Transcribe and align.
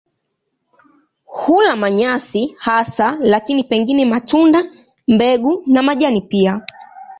Hula 1.27 1.75
manyasi 1.75 2.55
hasa 2.59 3.17
lakini 3.19 3.63
pengine 3.63 4.05
matunda, 4.05 4.63
mbegu 5.07 5.63
na 5.67 5.83
majani 5.83 6.21
pia. 6.21 6.61